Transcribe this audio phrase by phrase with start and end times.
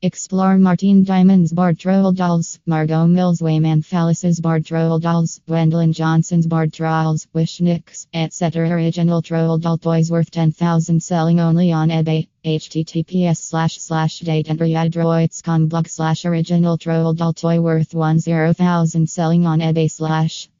[0.00, 1.76] Explore Martine Diamonds Bard
[2.12, 4.64] Dolls, Margot Mills Wayman Phallises Bard
[5.00, 8.70] Dolls, Gwendolyn Johnson's Bard Trolls, Wishniks, etc.
[8.70, 12.28] Original Troll Doll Toys worth 10,000 selling only on eBay.
[12.44, 19.58] https slash slash date dateandreadroids.com blog slash original troll doll toy worth 10,000 selling on
[19.58, 20.48] eBay slash